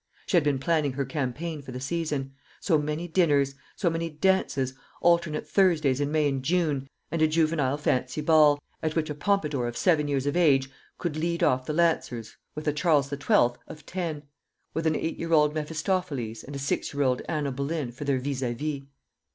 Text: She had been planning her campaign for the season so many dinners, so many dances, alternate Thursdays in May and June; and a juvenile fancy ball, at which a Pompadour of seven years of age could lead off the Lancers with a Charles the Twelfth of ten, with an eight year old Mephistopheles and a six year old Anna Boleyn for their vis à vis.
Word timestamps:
She 0.25 0.35
had 0.35 0.43
been 0.43 0.57
planning 0.57 0.93
her 0.93 1.05
campaign 1.05 1.61
for 1.61 1.71
the 1.71 1.79
season 1.79 2.33
so 2.59 2.79
many 2.79 3.07
dinners, 3.07 3.53
so 3.75 3.87
many 3.87 4.09
dances, 4.09 4.73
alternate 4.99 5.47
Thursdays 5.47 6.01
in 6.01 6.11
May 6.11 6.27
and 6.27 6.41
June; 6.43 6.87
and 7.11 7.21
a 7.21 7.27
juvenile 7.27 7.77
fancy 7.77 8.19
ball, 8.19 8.59
at 8.81 8.95
which 8.95 9.11
a 9.11 9.13
Pompadour 9.13 9.67
of 9.67 9.77
seven 9.77 10.07
years 10.07 10.25
of 10.25 10.35
age 10.35 10.71
could 10.97 11.17
lead 11.17 11.43
off 11.43 11.67
the 11.67 11.73
Lancers 11.73 12.35
with 12.55 12.67
a 12.67 12.73
Charles 12.73 13.11
the 13.11 13.15
Twelfth 13.17 13.59
of 13.67 13.85
ten, 13.85 14.23
with 14.73 14.87
an 14.87 14.95
eight 14.95 15.19
year 15.19 15.33
old 15.33 15.53
Mephistopheles 15.53 16.43
and 16.43 16.55
a 16.55 16.57
six 16.57 16.95
year 16.95 17.03
old 17.03 17.21
Anna 17.29 17.51
Boleyn 17.51 17.91
for 17.91 18.03
their 18.03 18.17
vis 18.17 18.41
à 18.41 18.55
vis. 18.57 18.81